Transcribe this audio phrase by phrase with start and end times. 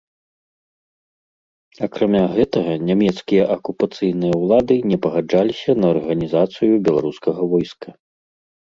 [1.87, 7.89] Акрамя гэтага, нямецкія акупацыйныя ўлады не пагаджаліся на арганізацыю беларускага войска.